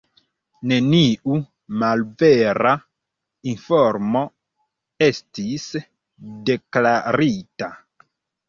[0.69, 1.35] Neniu
[1.83, 2.73] malvera
[3.53, 4.25] informo
[5.09, 5.69] estis
[6.49, 7.71] deklarita.